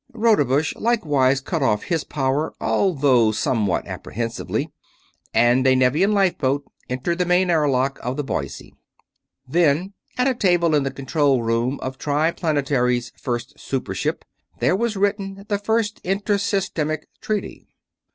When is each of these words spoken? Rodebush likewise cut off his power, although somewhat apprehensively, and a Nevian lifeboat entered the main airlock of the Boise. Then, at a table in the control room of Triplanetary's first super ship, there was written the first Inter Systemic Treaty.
Rodebush 0.15 0.73
likewise 0.77 1.41
cut 1.41 1.61
off 1.61 1.83
his 1.83 2.03
power, 2.03 2.55
although 2.59 3.31
somewhat 3.31 3.85
apprehensively, 3.85 4.71
and 5.31 5.67
a 5.67 5.75
Nevian 5.75 6.11
lifeboat 6.11 6.65
entered 6.89 7.19
the 7.19 7.25
main 7.27 7.51
airlock 7.51 7.99
of 8.01 8.17
the 8.17 8.23
Boise. 8.23 8.73
Then, 9.47 9.93
at 10.17 10.27
a 10.27 10.33
table 10.33 10.73
in 10.73 10.81
the 10.81 10.89
control 10.89 11.43
room 11.43 11.79
of 11.83 11.99
Triplanetary's 11.99 13.11
first 13.15 13.59
super 13.59 13.93
ship, 13.93 14.25
there 14.59 14.75
was 14.75 14.97
written 14.97 15.45
the 15.49 15.59
first 15.59 16.01
Inter 16.03 16.39
Systemic 16.39 17.07
Treaty. 17.21 17.67